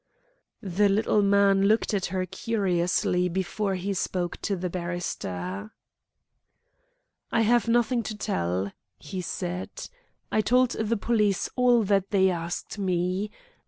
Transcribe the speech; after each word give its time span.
The 0.63 0.89
little 0.89 1.21
man 1.21 1.65
looked 1.65 1.93
at 1.93 2.07
her 2.07 2.25
curiously 2.25 3.29
before 3.29 3.75
he 3.75 3.93
spoke 3.93 4.37
to 4.41 4.55
the 4.55 4.67
barrister. 4.67 5.75
"I 7.31 7.41
have 7.41 7.67
nothing 7.67 8.01
to 8.09 8.17
tell," 8.17 8.71
he 8.97 9.21
said. 9.21 9.69
"I 10.31 10.41
told 10.41 10.71
the 10.71 10.97
police 10.97 11.51
all 11.55 11.83
that 11.83 12.09
they 12.09 12.31
asked 12.31 12.79
me. 12.79 13.29